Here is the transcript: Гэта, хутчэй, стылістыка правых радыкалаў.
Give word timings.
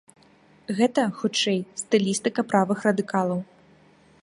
Гэта, 0.79 1.03
хутчэй, 1.19 1.59
стылістыка 1.83 2.41
правых 2.53 2.77
радыкалаў. 2.89 3.39